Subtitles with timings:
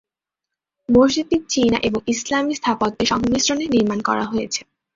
[0.89, 4.61] মসজিদটি চীনা এবং ইসলামী স্থাপত্যের সংমিশ্রণে নির্মাণ করা হয়েছে।